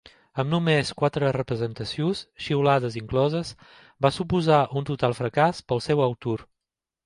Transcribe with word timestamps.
Amb 0.43 0.47
només 0.53 0.91
quatre 1.01 1.29
representacions 1.37 2.23
-xiulades 2.45 2.97
incloses- 3.03 3.53
va 4.07 4.13
suposar 4.19 4.61
un 4.81 4.91
total 4.93 5.17
fracàs 5.23 5.65
per 5.71 5.79
al 5.81 5.89
seu 5.91 6.07
autor. 6.11 6.47